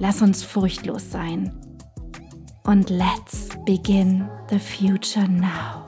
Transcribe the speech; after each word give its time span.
Lass 0.00 0.22
uns 0.22 0.42
furchtlos 0.42 1.10
sein. 1.10 1.52
Und 2.64 2.90
let's 2.90 3.48
begin 3.64 4.28
the 4.50 4.58
future 4.58 5.28
now. 5.28 5.84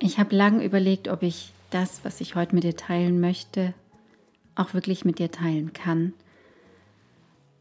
Ich 0.00 0.18
habe 0.18 0.34
lange 0.34 0.64
überlegt, 0.64 1.06
ob 1.06 1.22
ich 1.22 1.52
das, 1.70 2.04
was 2.04 2.20
ich 2.20 2.34
heute 2.34 2.54
mit 2.54 2.64
dir 2.64 2.76
teilen 2.76 3.20
möchte, 3.20 3.74
auch 4.56 4.74
wirklich 4.74 5.04
mit 5.04 5.20
dir 5.20 5.30
teilen 5.30 5.72
kann. 5.72 6.12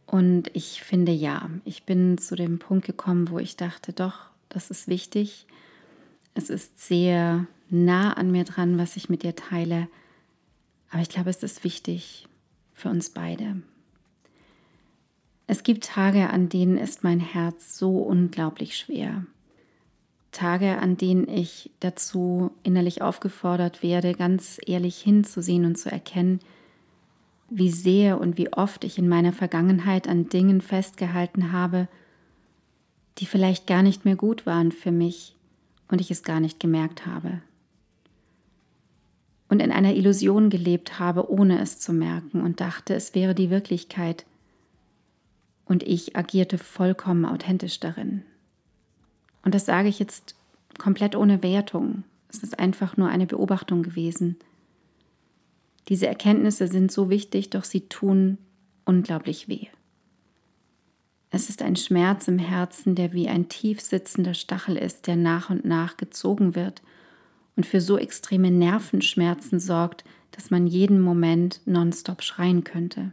Und 0.08 0.50
ich 0.54 0.82
finde 0.82 1.12
ja, 1.12 1.48
ich 1.64 1.84
bin 1.84 2.18
zu 2.18 2.36
dem 2.36 2.58
Punkt 2.58 2.88
gekommen, 2.88 3.30
wo 3.30 3.38
ich 3.38 3.56
dachte, 3.56 3.94
doch, 3.94 4.32
das 4.50 4.72
ist 4.72 4.88
wichtig. 4.88 5.46
Es 6.34 6.50
ist 6.50 6.80
sehr 6.80 7.46
nah 7.70 8.14
an 8.14 8.32
mir 8.32 8.46
dran, 8.46 8.80
was 8.80 8.96
ich 8.96 9.10
mit 9.10 9.22
dir 9.22 9.36
teile. 9.36 9.88
Aber 10.90 11.02
ich 11.02 11.10
glaube, 11.10 11.30
es 11.30 11.44
ist 11.44 11.64
wichtig 11.64 12.28
für 12.74 12.90
uns 12.90 13.10
beide. 13.10 13.62
Es 15.48 15.64
gibt 15.64 15.86
Tage, 15.86 16.30
an 16.30 16.50
denen 16.50 16.78
ist 16.78 17.04
mein 17.04 17.20
Herz 17.20 17.78
so 17.78 17.98
unglaublich 17.98 18.78
schwer. 18.78 19.26
Tage, 20.32 20.78
an 20.78 20.96
denen 20.96 21.28
ich 21.28 21.72
dazu 21.80 22.52
innerlich 22.62 23.02
aufgefordert 23.02 23.82
werde, 23.82 24.14
ganz 24.14 24.60
ehrlich 24.66 25.00
hinzusehen 25.00 25.66
und 25.66 25.76
zu 25.76 25.92
erkennen, 25.92 26.40
wie 27.50 27.72
sehr 27.72 28.22
und 28.22 28.38
wie 28.38 28.54
oft 28.54 28.84
ich 28.84 29.00
in 29.00 29.10
meiner 29.10 29.34
Vergangenheit 29.34 30.08
an 30.08 30.30
Dingen 30.30 30.62
festgehalten 30.62 31.52
habe, 31.52 31.88
die 33.18 33.26
vielleicht 33.26 33.66
gar 33.66 33.82
nicht 33.82 34.06
mehr 34.06 34.16
gut 34.16 34.46
waren 34.46 34.72
für 34.72 34.92
mich 34.92 35.36
und 35.88 36.00
ich 36.00 36.12
es 36.12 36.22
gar 36.22 36.40
nicht 36.40 36.60
gemerkt 36.60 37.08
habe 37.08 37.42
und 39.50 39.62
in 39.62 39.72
einer 39.72 39.96
Illusion 39.96 40.50
gelebt 40.50 41.00
habe, 41.00 41.30
ohne 41.30 41.60
es 41.60 41.80
zu 41.80 41.92
merken 41.92 42.42
und 42.42 42.62
dachte, 42.62 42.94
es 42.94 43.16
wäre 43.16 43.36
die 43.36 43.50
Wirklichkeit. 43.50 44.26
Und 45.66 45.84
ich 45.84 46.16
agierte 46.16 46.58
vollkommen 46.58 47.26
authentisch 47.26 47.80
darin. 47.80 48.24
Und 49.44 49.56
das 49.56 49.66
sage 49.66 49.90
ich 49.90 50.00
jetzt 50.00 50.36
komplett 50.78 51.16
ohne 51.16 51.42
Wertung. 51.44 52.04
Es 52.30 52.44
ist 52.44 52.60
einfach 52.60 52.96
nur 52.96 53.10
eine 53.10 53.26
Beobachtung 53.26 53.82
gewesen. 53.82 54.38
Diese 55.90 56.08
Erkenntnisse 56.08 56.68
sind 56.68 56.92
so 56.92 57.10
wichtig, 57.10 57.50
doch 57.50 57.64
sie 57.64 57.82
tun 57.82 58.38
unglaublich 58.86 59.48
weh. 59.48 59.68
Es 61.32 61.50
ist 61.50 61.62
ein 61.64 61.76
Schmerz 61.76 62.28
im 62.28 62.40
Herzen, 62.40 62.94
der 62.94 63.14
wie 63.14 63.28
ein 63.28 63.50
tief 63.50 63.82
sitzender 63.82 64.36
Stachel 64.36 64.78
ist, 64.78 65.08
der 65.08 65.16
nach 65.16 65.50
und 65.50 65.66
nach 65.66 65.98
gezogen 65.98 66.54
wird– 66.54 66.84
und 67.60 67.66
für 67.66 67.82
so 67.82 67.98
extreme 67.98 68.52
Nervenschmerzen 68.52 69.60
sorgt, 69.60 70.06
dass 70.32 70.50
man 70.50 70.66
jeden 70.66 71.02
Moment 71.02 71.60
nonstop 71.66 72.24
schreien 72.24 72.64
könnte. 72.64 73.12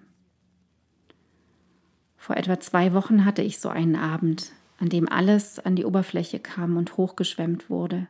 Vor 2.17 2.37
etwa 2.37 2.61
zwei 2.61 2.93
Wochen 2.93 3.25
hatte 3.25 3.43
ich 3.43 3.59
so 3.59 3.69
einen 3.71 3.97
Abend, 3.97 4.53
an 4.79 4.89
dem 4.89 5.09
alles 5.09 5.59
an 5.59 5.75
die 5.75 5.85
Oberfläche 5.85 6.39
kam 6.39 6.77
und 6.77 6.97
hochgeschwemmt 6.97 7.69
wurde. 7.69 8.07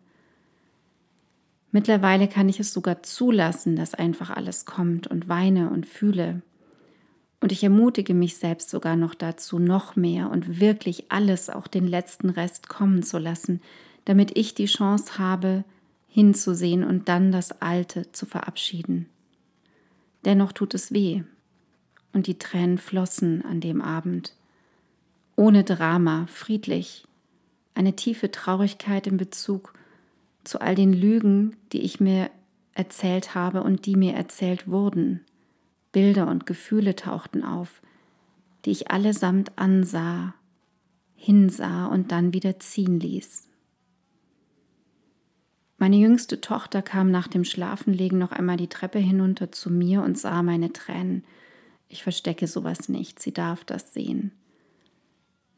Mittlerweile 1.73 2.29
kann 2.29 2.51
ich 2.51 2.61
es 2.61 2.71
sogar 2.71 3.03
zulassen, 3.03 3.75
dass 3.75 3.95
einfach 3.95 4.29
alles 4.29 4.67
kommt 4.67 5.07
und 5.07 5.31
weine 5.31 5.71
und 5.71 5.87
fühle. 5.87 6.43
Und 7.41 7.51
ich 7.51 7.65
ermutige 7.65 8.13
mich 8.13 8.37
selbst 8.37 8.69
sogar 8.69 8.97
noch 8.97 9.15
dazu, 9.15 9.59
noch 9.59 9.97
mehr 9.97 10.31
und 10.31 10.61
wirklich 10.61 11.11
alles, 11.11 11.49
auch 11.49 11.67
den 11.67 11.87
letzten 11.87 12.29
Rest 12.29 12.69
kommen 12.69 13.03
zu 13.03 13.17
lassen, 13.17 13.63
damit 14.05 14.37
ich 14.37 14.53
die 14.53 14.67
Chance 14.67 15.17
habe, 15.17 15.65
hinzusehen 16.17 16.83
und 16.83 17.11
dann 17.11 17.31
das 17.31 17.61
Alte 17.61 18.11
zu 18.11 18.25
verabschieden. 18.25 19.05
Dennoch 20.25 20.53
tut 20.53 20.73
es 20.73 20.91
weh, 20.91 21.25
und 22.15 22.27
die 22.27 22.39
Tränen 22.39 22.79
flossen 22.79 23.45
an 23.45 23.61
dem 23.61 23.83
Abend. 23.83 24.35
Ohne 25.37 25.63
Drama, 25.63 26.27
friedlich, 26.29 27.07
eine 27.75 27.97
tiefe 27.97 28.31
Traurigkeit 28.31 29.07
in 29.07 29.19
Bezug 29.19 29.75
zu 30.43 30.59
all 30.59 30.75
den 30.75 30.95
Lügen, 30.95 31.55
die 31.75 31.83
ich 31.83 32.01
mir 32.01 32.31
erzählt 32.73 33.35
habe 33.35 33.63
und 33.63 33.85
die 33.85 33.95
mir 33.95 34.15
erzählt 34.15 34.69
wurden. 34.69 35.21
Bilder 35.93 36.29
und 36.29 36.47
Gefühle 36.47 36.97
tauchten 36.97 37.45
auf, 37.45 37.83
die 38.65 38.71
ich 38.71 38.91
allesamt 38.91 39.59
ansah, 39.59 40.33
hinsah 41.15 41.89
und 41.89 42.11
dann 42.11 42.33
wieder 42.33 42.59
ziehen 42.59 43.01
ließ. 43.01 43.47
Meine 45.79 45.97
jüngste 45.97 46.41
Tochter 46.41 46.81
kam 46.81 47.11
nach 47.11 47.29
dem 47.29 47.45
Schlafenlegen 47.45 48.19
noch 48.19 48.33
einmal 48.33 48.57
die 48.57 48.69
Treppe 48.69 48.99
hinunter 48.99 49.53
zu 49.53 49.71
mir 49.71 50.03
und 50.03 50.19
sah 50.19 50.43
meine 50.43 50.73
Tränen. 50.73 51.25
Ich 51.89 52.03
verstecke 52.03 52.47
sowas 52.47 52.89
nicht, 52.89 53.21
sie 53.21 53.33
darf 53.33 53.65
das 53.65 53.93
sehen. 53.93 54.33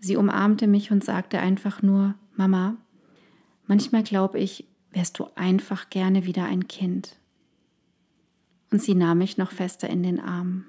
Sie 0.00 0.16
umarmte 0.16 0.66
mich 0.66 0.90
und 0.90 1.04
sagte 1.04 1.38
einfach 1.38 1.82
nur, 1.82 2.14
Mama, 2.34 2.76
manchmal 3.66 4.02
glaube 4.02 4.38
ich, 4.38 4.64
wärst 4.90 5.18
du 5.18 5.26
einfach 5.34 5.90
gerne 5.90 6.24
wieder 6.24 6.44
ein 6.44 6.68
Kind. 6.68 7.16
Und 8.70 8.82
sie 8.82 8.94
nahm 8.94 9.18
mich 9.18 9.38
noch 9.38 9.52
fester 9.52 9.88
in 9.88 10.02
den 10.02 10.20
Arm. 10.20 10.64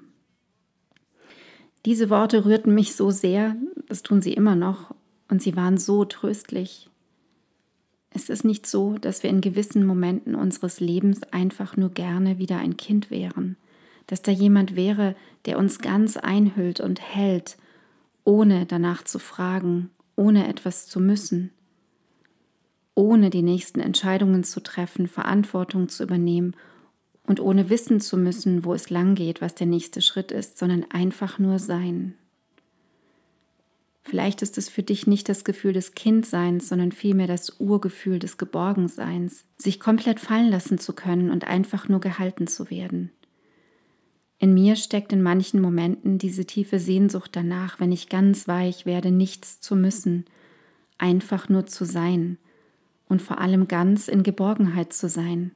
Diese 1.86 2.10
Worte 2.10 2.44
rührten 2.44 2.74
mich 2.74 2.94
so 2.94 3.10
sehr, 3.10 3.56
das 3.88 4.02
tun 4.02 4.20
sie 4.20 4.32
immer 4.32 4.54
noch, 4.54 4.94
und 5.28 5.42
sie 5.42 5.56
waren 5.56 5.78
so 5.78 6.04
tröstlich. 6.04 6.89
Es 8.10 8.28
ist 8.28 8.44
nicht 8.44 8.66
so, 8.66 8.98
dass 8.98 9.22
wir 9.22 9.30
in 9.30 9.40
gewissen 9.40 9.86
Momenten 9.86 10.34
unseres 10.34 10.80
Lebens 10.80 11.22
einfach 11.32 11.76
nur 11.76 11.90
gerne 11.90 12.38
wieder 12.38 12.58
ein 12.58 12.76
Kind 12.76 13.10
wären, 13.10 13.56
dass 14.08 14.22
da 14.22 14.32
jemand 14.32 14.74
wäre, 14.74 15.14
der 15.46 15.58
uns 15.58 15.78
ganz 15.78 16.16
einhüllt 16.16 16.80
und 16.80 17.00
hält, 17.00 17.56
ohne 18.24 18.66
danach 18.66 19.04
zu 19.04 19.18
fragen, 19.18 19.90
ohne 20.16 20.48
etwas 20.48 20.86
zu 20.86 21.00
müssen, 21.00 21.52
ohne 22.94 23.30
die 23.30 23.42
nächsten 23.42 23.80
Entscheidungen 23.80 24.44
zu 24.44 24.60
treffen, 24.60 25.06
Verantwortung 25.06 25.88
zu 25.88 26.02
übernehmen 26.02 26.54
und 27.26 27.40
ohne 27.40 27.70
wissen 27.70 28.00
zu 28.00 28.16
müssen, 28.16 28.64
wo 28.64 28.74
es 28.74 28.90
lang 28.90 29.14
geht, 29.14 29.40
was 29.40 29.54
der 29.54 29.68
nächste 29.68 30.02
Schritt 30.02 30.32
ist, 30.32 30.58
sondern 30.58 30.84
einfach 30.90 31.38
nur 31.38 31.60
sein. 31.60 32.14
Vielleicht 34.02 34.42
ist 34.42 34.56
es 34.56 34.68
für 34.68 34.82
dich 34.82 35.06
nicht 35.06 35.28
das 35.28 35.44
Gefühl 35.44 35.72
des 35.72 35.94
Kindseins, 35.94 36.68
sondern 36.68 36.92
vielmehr 36.92 37.26
das 37.26 37.60
Urgefühl 37.60 38.18
des 38.18 38.38
Geborgenseins, 38.38 39.44
sich 39.58 39.78
komplett 39.78 40.20
fallen 40.20 40.50
lassen 40.50 40.78
zu 40.78 40.94
können 40.94 41.30
und 41.30 41.46
einfach 41.46 41.88
nur 41.88 42.00
gehalten 42.00 42.46
zu 42.46 42.70
werden. 42.70 43.10
In 44.38 44.54
mir 44.54 44.76
steckt 44.76 45.12
in 45.12 45.22
manchen 45.22 45.60
Momenten 45.60 46.16
diese 46.16 46.46
tiefe 46.46 46.78
Sehnsucht 46.78 47.36
danach, 47.36 47.78
wenn 47.78 47.92
ich 47.92 48.08
ganz 48.08 48.48
weich 48.48 48.86
werde, 48.86 49.10
nichts 49.10 49.60
zu 49.60 49.76
müssen, 49.76 50.24
einfach 50.96 51.50
nur 51.50 51.66
zu 51.66 51.84
sein 51.84 52.38
und 53.06 53.20
vor 53.20 53.38
allem 53.38 53.68
ganz 53.68 54.08
in 54.08 54.22
Geborgenheit 54.22 54.94
zu 54.94 55.10
sein. 55.10 55.50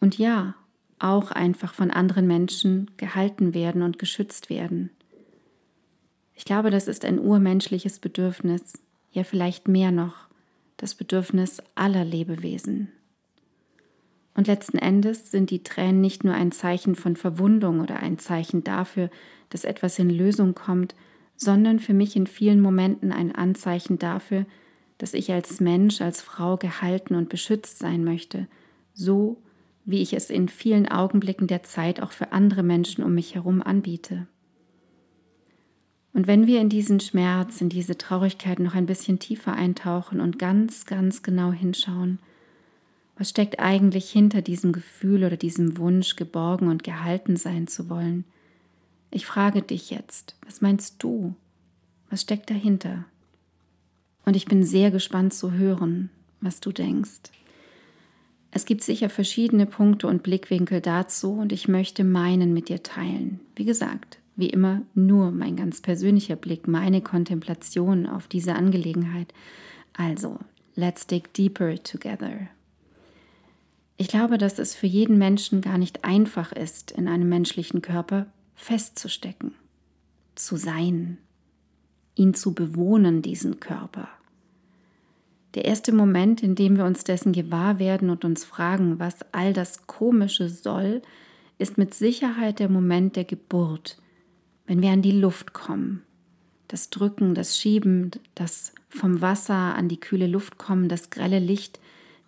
Und 0.00 0.18
ja, 0.18 0.56
auch 0.98 1.30
einfach 1.30 1.72
von 1.74 1.92
anderen 1.92 2.26
Menschen 2.26 2.90
gehalten 2.96 3.54
werden 3.54 3.82
und 3.82 3.98
geschützt 3.98 4.50
werden. 4.50 4.90
Ich 6.42 6.46
glaube, 6.46 6.70
das 6.70 6.88
ist 6.88 7.04
ein 7.04 7.20
urmenschliches 7.20 8.00
Bedürfnis, 8.00 8.72
ja 9.12 9.22
vielleicht 9.22 9.68
mehr 9.68 9.92
noch, 9.92 10.26
das 10.76 10.96
Bedürfnis 10.96 11.62
aller 11.76 12.04
Lebewesen. 12.04 12.88
Und 14.34 14.48
letzten 14.48 14.78
Endes 14.78 15.30
sind 15.30 15.50
die 15.50 15.62
Tränen 15.62 16.00
nicht 16.00 16.24
nur 16.24 16.34
ein 16.34 16.50
Zeichen 16.50 16.96
von 16.96 17.14
Verwundung 17.14 17.78
oder 17.78 18.00
ein 18.00 18.18
Zeichen 18.18 18.64
dafür, 18.64 19.08
dass 19.50 19.62
etwas 19.62 20.00
in 20.00 20.10
Lösung 20.10 20.56
kommt, 20.56 20.96
sondern 21.36 21.78
für 21.78 21.94
mich 21.94 22.16
in 22.16 22.26
vielen 22.26 22.60
Momenten 22.60 23.12
ein 23.12 23.32
Anzeichen 23.32 24.00
dafür, 24.00 24.44
dass 24.98 25.14
ich 25.14 25.30
als 25.30 25.60
Mensch, 25.60 26.00
als 26.00 26.22
Frau 26.22 26.56
gehalten 26.56 27.14
und 27.14 27.28
beschützt 27.28 27.78
sein 27.78 28.02
möchte, 28.02 28.48
so 28.94 29.40
wie 29.84 30.02
ich 30.02 30.12
es 30.12 30.28
in 30.28 30.48
vielen 30.48 30.88
Augenblicken 30.88 31.46
der 31.46 31.62
Zeit 31.62 32.02
auch 32.02 32.10
für 32.10 32.32
andere 32.32 32.64
Menschen 32.64 33.04
um 33.04 33.14
mich 33.14 33.36
herum 33.36 33.62
anbiete. 33.62 34.26
Und 36.14 36.26
wenn 36.26 36.46
wir 36.46 36.60
in 36.60 36.68
diesen 36.68 37.00
Schmerz, 37.00 37.60
in 37.60 37.68
diese 37.68 37.96
Traurigkeit 37.96 38.58
noch 38.58 38.74
ein 38.74 38.86
bisschen 38.86 39.18
tiefer 39.18 39.54
eintauchen 39.54 40.20
und 40.20 40.38
ganz, 40.38 40.84
ganz 40.84 41.22
genau 41.22 41.52
hinschauen, 41.52 42.18
was 43.16 43.30
steckt 43.30 43.60
eigentlich 43.60 44.10
hinter 44.10 44.42
diesem 44.42 44.72
Gefühl 44.72 45.24
oder 45.24 45.36
diesem 45.36 45.78
Wunsch, 45.78 46.16
geborgen 46.16 46.68
und 46.68 46.82
gehalten 46.82 47.36
sein 47.36 47.66
zu 47.66 47.88
wollen? 47.88 48.24
Ich 49.10 49.26
frage 49.26 49.62
dich 49.62 49.90
jetzt, 49.90 50.36
was 50.44 50.60
meinst 50.60 51.02
du? 51.02 51.34
Was 52.10 52.22
steckt 52.22 52.50
dahinter? 52.50 53.04
Und 54.24 54.36
ich 54.36 54.46
bin 54.46 54.64
sehr 54.64 54.90
gespannt 54.90 55.34
zu 55.34 55.52
hören, 55.52 56.10
was 56.40 56.60
du 56.60 56.72
denkst. 56.72 57.30
Es 58.50 58.66
gibt 58.66 58.84
sicher 58.84 59.08
verschiedene 59.08 59.66
Punkte 59.66 60.06
und 60.06 60.22
Blickwinkel 60.22 60.80
dazu 60.80 61.32
und 61.32 61.52
ich 61.52 61.68
möchte 61.68 62.04
meinen 62.04 62.52
mit 62.52 62.68
dir 62.68 62.82
teilen. 62.82 63.40
Wie 63.56 63.64
gesagt, 63.64 64.18
wie 64.36 64.50
immer 64.50 64.82
nur 64.94 65.30
mein 65.30 65.56
ganz 65.56 65.80
persönlicher 65.80 66.36
Blick, 66.36 66.66
meine 66.66 67.02
Kontemplation 67.02 68.06
auf 68.06 68.28
diese 68.28 68.54
Angelegenheit. 68.54 69.32
Also, 69.92 70.38
let's 70.74 71.06
dig 71.06 71.32
deeper 71.34 71.74
together. 71.82 72.48
Ich 73.96 74.08
glaube, 74.08 74.38
dass 74.38 74.58
es 74.58 74.74
für 74.74 74.86
jeden 74.86 75.18
Menschen 75.18 75.60
gar 75.60 75.78
nicht 75.78 76.04
einfach 76.04 76.52
ist, 76.52 76.90
in 76.90 77.08
einem 77.08 77.28
menschlichen 77.28 77.82
Körper 77.82 78.26
festzustecken, 78.54 79.54
zu 80.34 80.56
sein, 80.56 81.18
ihn 82.14 82.34
zu 82.34 82.54
bewohnen, 82.54 83.22
diesen 83.22 83.60
Körper. 83.60 84.08
Der 85.54 85.66
erste 85.66 85.92
Moment, 85.92 86.42
in 86.42 86.54
dem 86.54 86.78
wir 86.78 86.86
uns 86.86 87.04
dessen 87.04 87.32
gewahr 87.32 87.78
werden 87.78 88.08
und 88.08 88.24
uns 88.24 88.44
fragen, 88.44 88.98
was 88.98 89.18
all 89.32 89.52
das 89.52 89.86
Komische 89.86 90.48
soll, 90.48 91.02
ist 91.58 91.76
mit 91.76 91.94
Sicherheit 91.94 92.58
der 92.58 92.70
Moment 92.70 93.16
der 93.16 93.24
Geburt, 93.24 94.01
wenn 94.66 94.82
wir 94.82 94.90
an 94.90 95.02
die 95.02 95.12
Luft 95.12 95.52
kommen. 95.52 96.02
Das 96.68 96.90
Drücken, 96.90 97.34
das 97.34 97.58
Schieben, 97.58 98.10
das 98.34 98.72
vom 98.88 99.20
Wasser 99.20 99.74
an 99.74 99.88
die 99.88 100.00
kühle 100.00 100.26
Luft 100.26 100.58
kommen, 100.58 100.88
das 100.88 101.10
grelle 101.10 101.38
Licht, 101.38 101.80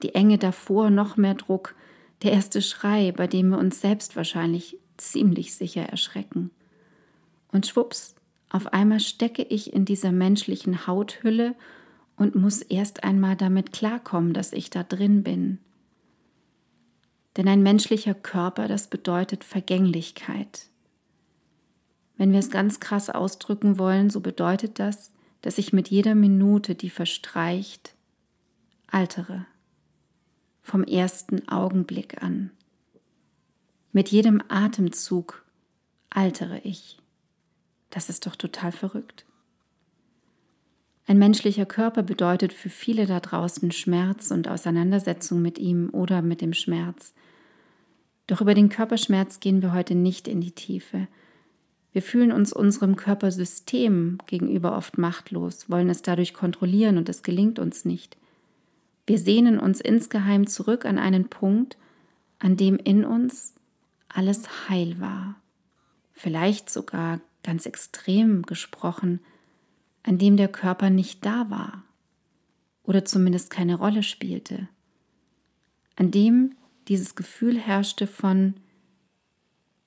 die 0.02 0.14
Enge 0.14 0.38
davor, 0.38 0.90
noch 0.90 1.16
mehr 1.16 1.34
Druck, 1.34 1.74
der 2.22 2.32
erste 2.32 2.62
Schrei, 2.62 3.12
bei 3.12 3.26
dem 3.26 3.50
wir 3.50 3.58
uns 3.58 3.80
selbst 3.80 4.16
wahrscheinlich 4.16 4.78
ziemlich 4.96 5.54
sicher 5.54 5.82
erschrecken. 5.82 6.50
Und 7.52 7.66
schwupps, 7.66 8.14
auf 8.50 8.72
einmal 8.72 9.00
stecke 9.00 9.42
ich 9.42 9.72
in 9.72 9.84
dieser 9.84 10.12
menschlichen 10.12 10.86
Hauthülle 10.86 11.54
und 12.16 12.34
muss 12.34 12.62
erst 12.62 13.04
einmal 13.04 13.36
damit 13.36 13.72
klarkommen, 13.72 14.32
dass 14.32 14.52
ich 14.52 14.70
da 14.70 14.82
drin 14.82 15.22
bin. 15.22 15.58
Denn 17.36 17.48
ein 17.48 17.62
menschlicher 17.62 18.14
Körper, 18.14 18.68
das 18.68 18.88
bedeutet 18.88 19.42
Vergänglichkeit. 19.42 20.68
Wenn 22.16 22.32
wir 22.32 22.38
es 22.38 22.50
ganz 22.50 22.80
krass 22.80 23.10
ausdrücken 23.10 23.78
wollen, 23.78 24.10
so 24.10 24.20
bedeutet 24.20 24.78
das, 24.78 25.12
dass 25.42 25.58
ich 25.58 25.72
mit 25.72 25.88
jeder 25.88 26.14
Minute, 26.14 26.74
die 26.74 26.90
verstreicht, 26.90 27.94
altere. 28.86 29.46
Vom 30.62 30.84
ersten 30.84 31.46
Augenblick 31.48 32.22
an. 32.22 32.50
Mit 33.92 34.08
jedem 34.08 34.42
Atemzug 34.48 35.44
altere 36.08 36.60
ich. 36.60 36.98
Das 37.90 38.08
ist 38.08 38.26
doch 38.26 38.36
total 38.36 38.72
verrückt. 38.72 39.26
Ein 41.06 41.18
menschlicher 41.18 41.66
Körper 41.66 42.02
bedeutet 42.02 42.52
für 42.52 42.70
viele 42.70 43.06
da 43.06 43.20
draußen 43.20 43.70
Schmerz 43.72 44.30
und 44.30 44.48
Auseinandersetzung 44.48 45.42
mit 45.42 45.58
ihm 45.58 45.90
oder 45.92 46.22
mit 46.22 46.40
dem 46.40 46.54
Schmerz. 46.54 47.12
Doch 48.26 48.40
über 48.40 48.54
den 48.54 48.70
Körperschmerz 48.70 49.40
gehen 49.40 49.60
wir 49.60 49.74
heute 49.74 49.94
nicht 49.94 50.28
in 50.28 50.40
die 50.40 50.52
Tiefe. 50.52 51.06
Wir 51.94 52.02
fühlen 52.02 52.32
uns 52.32 52.52
unserem 52.52 52.96
Körpersystem 52.96 54.18
gegenüber 54.26 54.76
oft 54.76 54.98
machtlos, 54.98 55.70
wollen 55.70 55.88
es 55.88 56.02
dadurch 56.02 56.34
kontrollieren 56.34 56.98
und 56.98 57.08
es 57.08 57.22
gelingt 57.22 57.60
uns 57.60 57.84
nicht. 57.84 58.16
Wir 59.06 59.16
sehnen 59.16 59.60
uns 59.60 59.80
insgeheim 59.80 60.48
zurück 60.48 60.86
an 60.86 60.98
einen 60.98 61.28
Punkt, 61.28 61.78
an 62.40 62.56
dem 62.56 62.78
in 62.78 63.04
uns 63.04 63.54
alles 64.08 64.68
heil 64.68 64.98
war. 64.98 65.36
Vielleicht 66.12 66.68
sogar 66.68 67.20
ganz 67.44 67.64
extrem 67.64 68.42
gesprochen, 68.42 69.20
an 70.02 70.18
dem 70.18 70.36
der 70.36 70.48
Körper 70.48 70.90
nicht 70.90 71.24
da 71.24 71.48
war 71.48 71.84
oder 72.82 73.04
zumindest 73.04 73.50
keine 73.50 73.76
Rolle 73.76 74.02
spielte, 74.02 74.68
an 75.94 76.10
dem 76.10 76.56
dieses 76.88 77.14
Gefühl 77.14 77.56
herrschte 77.56 78.08
von 78.08 78.54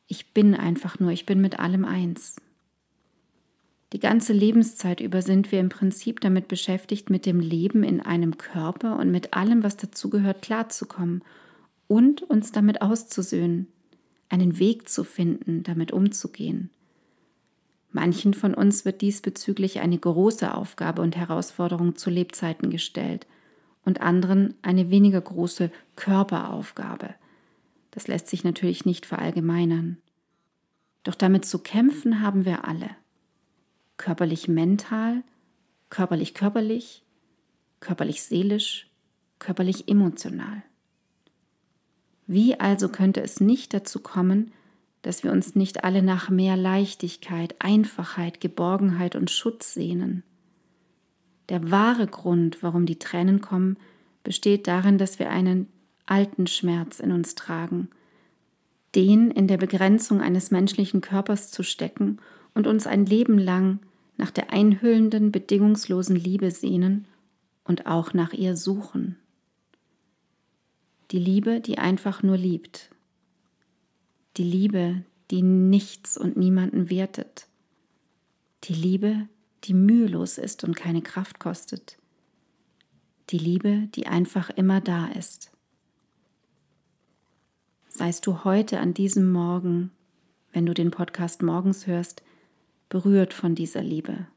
ich 0.07 0.33
bin 0.33 0.55
einfach 0.55 0.99
nur, 0.99 1.11
ich 1.11 1.25
bin 1.25 1.41
mit 1.41 1.59
allem 1.59 1.85
eins. 1.85 2.37
Die 3.93 3.99
ganze 3.99 4.33
Lebenszeit 4.33 4.99
über 4.99 5.21
sind 5.21 5.51
wir 5.51 5.59
im 5.59 5.69
Prinzip 5.69 6.19
damit 6.19 6.47
beschäftigt, 6.47 7.09
mit 7.09 7.25
dem 7.25 7.39
Leben 7.39 7.83
in 7.83 8.01
einem 8.01 8.37
Körper 8.37 8.97
und 8.97 9.11
mit 9.11 9.33
allem, 9.33 9.63
was 9.63 9.77
dazugehört, 9.77 10.41
klarzukommen 10.41 11.23
und 11.87 12.21
uns 12.21 12.51
damit 12.51 12.81
auszusöhnen, 12.81 13.67
einen 14.29 14.59
Weg 14.59 14.89
zu 14.89 15.05
finden, 15.05 15.63
damit 15.63 15.93
umzugehen. 15.93 16.69
Manchen 17.91 18.33
von 18.33 18.53
uns 18.53 18.83
wird 18.83 19.01
diesbezüglich 19.01 19.79
eine 19.79 19.97
große 19.97 20.53
Aufgabe 20.53 21.01
und 21.01 21.15
Herausforderung 21.15 21.95
zu 21.95 22.09
Lebzeiten 22.09 22.69
gestellt 22.69 23.25
und 23.85 24.01
anderen 24.01 24.53
eine 24.61 24.89
weniger 24.89 25.21
große 25.21 25.71
Körperaufgabe. 25.95 27.15
Das 27.97 28.07
lässt 28.07 28.27
sich 28.27 28.43
natürlich 28.43 28.85
nicht 28.85 29.07
verallgemeinern. 29.07 29.97
Doch 31.01 31.15
damit 31.15 31.45
zu 31.45 31.57
kämpfen 31.57 32.21
haben 32.21 32.45
wir 32.45 32.67
alle. 32.67 32.91
Körperlich 33.97 34.47
mental, 34.47 35.23
körperlich 35.89 36.35
körperlich, 36.35 37.01
körperlich 37.79 38.21
seelisch, 38.21 38.87
körperlich 39.39 39.87
emotional. 39.87 40.61
Wie 42.27 42.59
also 42.59 42.87
könnte 42.87 43.23
es 43.23 43.41
nicht 43.41 43.73
dazu 43.73 43.99
kommen, 43.99 44.51
dass 45.01 45.23
wir 45.23 45.31
uns 45.31 45.55
nicht 45.55 45.83
alle 45.83 46.03
nach 46.03 46.29
mehr 46.29 46.55
Leichtigkeit, 46.55 47.55
Einfachheit, 47.57 48.39
Geborgenheit 48.39 49.15
und 49.15 49.31
Schutz 49.31 49.73
sehnen. 49.73 50.21
Der 51.49 51.71
wahre 51.71 52.05
Grund, 52.05 52.61
warum 52.61 52.85
die 52.85 52.99
Tränen 52.99 53.41
kommen, 53.41 53.75
besteht 54.23 54.67
darin, 54.67 54.99
dass 54.99 55.17
wir 55.17 55.31
einen 55.31 55.67
alten 56.07 56.47
Schmerz 56.47 56.99
in 56.99 57.11
uns 57.11 57.35
tragen, 57.35 57.89
den 58.95 59.29
in 59.31 59.47
der 59.47 59.57
Begrenzung 59.57 60.21
eines 60.21 60.49
menschlichen 60.49 61.01
Körpers 61.01 61.51
zu 61.51 61.63
stecken 61.63 62.19
und 62.53 62.65
uns 62.65 62.87
ein 62.87 63.05
Leben 63.05 63.37
lang 63.37 63.79
nach 64.17 64.31
der 64.31 64.51
einhüllenden, 64.51 65.31
bedingungslosen 65.31 66.15
Liebe 66.15 66.49
sehnen 66.49 67.05
und 67.63 67.85
auch 67.85 68.13
nach 68.13 68.33
ihr 68.33 68.55
suchen. 68.57 69.17
Die 71.11 71.19
Liebe, 71.19 71.61
die 71.61 71.77
einfach 71.77 72.23
nur 72.23 72.37
liebt, 72.37 72.89
die 74.37 74.43
Liebe, 74.43 75.03
die 75.31 75.41
nichts 75.41 76.17
und 76.17 76.37
niemanden 76.37 76.89
wertet, 76.89 77.47
die 78.63 78.73
Liebe, 78.73 79.27
die 79.65 79.73
mühelos 79.73 80.37
ist 80.37 80.63
und 80.63 80.75
keine 80.75 81.01
Kraft 81.01 81.39
kostet, 81.39 81.97
die 83.29 83.37
Liebe, 83.37 83.87
die 83.93 84.07
einfach 84.07 84.49
immer 84.49 84.81
da 84.81 85.07
ist. 85.07 85.51
Seist 87.97 88.27
du 88.27 88.43
heute 88.43 88.79
an 88.79 88.93
diesem 88.93 89.31
Morgen, 89.31 89.89
wenn 90.53 90.67
du 90.67 90.75
den 90.75 90.91
Podcast 90.91 91.41
morgens 91.41 91.87
hörst, 91.87 92.21
berührt 92.89 93.33
von 93.33 93.55
dieser 93.55 93.81
Liebe. 93.81 94.27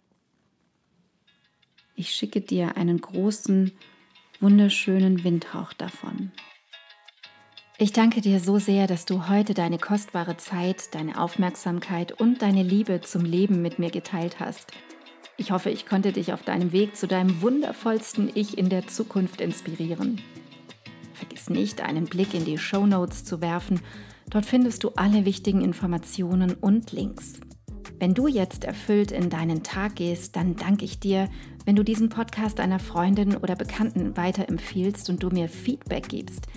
Ich 1.94 2.10
schicke 2.12 2.40
dir 2.40 2.78
einen 2.78 3.02
großen, 3.02 3.72
wunderschönen 4.40 5.24
Windhauch 5.24 5.74
davon. 5.74 6.32
Ich 7.76 7.92
danke 7.92 8.22
dir 8.22 8.40
so 8.40 8.58
sehr, 8.58 8.86
dass 8.86 9.04
du 9.04 9.28
heute 9.28 9.52
deine 9.52 9.76
kostbare 9.76 10.38
Zeit, 10.38 10.94
deine 10.94 11.20
Aufmerksamkeit 11.20 12.18
und 12.18 12.40
deine 12.40 12.62
Liebe 12.62 13.02
zum 13.02 13.26
Leben 13.26 13.60
mit 13.60 13.78
mir 13.78 13.90
geteilt 13.90 14.40
hast. 14.40 14.72
Ich 15.36 15.50
hoffe, 15.50 15.68
ich 15.68 15.84
konnte 15.84 16.12
dich 16.12 16.32
auf 16.32 16.42
deinem 16.44 16.72
Weg 16.72 16.96
zu 16.96 17.06
deinem 17.06 17.42
wundervollsten 17.42 18.30
Ich 18.34 18.56
in 18.56 18.70
der 18.70 18.86
Zukunft 18.86 19.42
inspirieren. 19.42 20.22
Vergiss 21.20 21.50
nicht, 21.50 21.82
einen 21.82 22.06
Blick 22.06 22.32
in 22.32 22.46
die 22.46 22.56
Show 22.56 22.86
Notes 22.86 23.26
zu 23.26 23.42
werfen. 23.42 23.80
Dort 24.30 24.46
findest 24.46 24.84
du 24.84 24.92
alle 24.96 25.26
wichtigen 25.26 25.60
Informationen 25.60 26.54
und 26.54 26.92
Links. 26.92 27.40
Wenn 27.98 28.14
du 28.14 28.26
jetzt 28.26 28.64
erfüllt 28.64 29.12
in 29.12 29.28
deinen 29.28 29.62
Tag 29.62 29.96
gehst, 29.96 30.34
dann 30.36 30.56
danke 30.56 30.86
ich 30.86 30.98
dir, 30.98 31.28
wenn 31.66 31.76
du 31.76 31.84
diesen 31.84 32.08
Podcast 32.08 32.58
einer 32.58 32.78
Freundin 32.78 33.36
oder 33.36 33.54
Bekannten 33.54 34.16
weiterempfiehlst 34.16 35.10
und 35.10 35.22
du 35.22 35.28
mir 35.28 35.50
Feedback 35.50 36.08
gibst– 36.08 36.46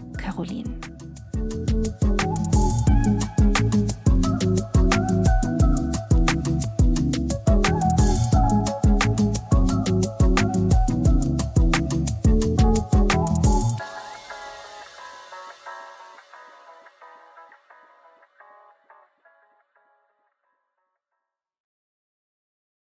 Caroline. 0.21 0.80